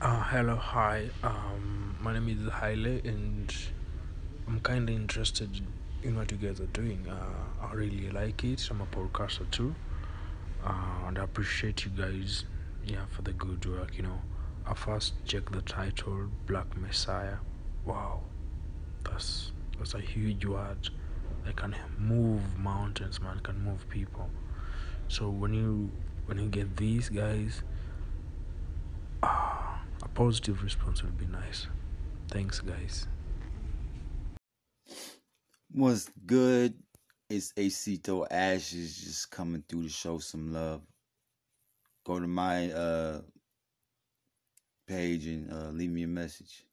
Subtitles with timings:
[0.00, 1.08] Uh, hello, hi.
[1.22, 3.54] Um, my name is Haile, and
[4.46, 5.60] I'm kind of interested
[6.02, 7.06] in what you guys are doing.
[7.08, 8.68] Uh, I really like it.
[8.70, 9.74] I'm a podcaster too,
[10.64, 12.44] uh, and I appreciate you guys,
[12.84, 13.96] yeah, for the good work.
[13.96, 14.20] You know,
[14.66, 17.36] I first checked the title, Black Messiah.
[17.86, 18.22] Wow,
[19.04, 20.90] that's that's a huge word.
[21.44, 23.38] That can move mountains, man.
[23.40, 24.28] Can move people.
[25.08, 25.90] So when you
[26.26, 27.62] when you get these guys,
[30.14, 31.66] positive response will be nice.
[32.28, 33.06] Thanks, guys.
[35.72, 36.74] What's good?
[37.28, 40.82] It's Acito Ashes just coming through to show some love.
[42.06, 43.20] Go to my uh
[44.86, 46.64] page and uh, leave me a message.